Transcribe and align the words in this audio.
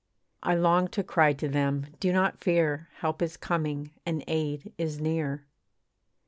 I 0.41 0.55
long 0.55 0.87
to 0.97 1.03
cry 1.03 1.33
to 1.33 1.47
them 1.47 1.85
'Do 1.99 2.11
not 2.11 2.39
fear, 2.39 2.87
Help 3.01 3.21
is 3.21 3.37
coming 3.37 3.91
and 4.03 4.23
aid 4.27 4.73
is 4.75 4.99
near.' 4.99 5.45